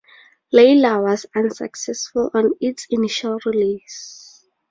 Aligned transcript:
"Layla" 0.51 0.99
was 1.03 1.27
unsuccessful 1.35 2.31
on 2.33 2.53
its 2.59 2.87
initial 2.89 3.37
release. 3.45 4.43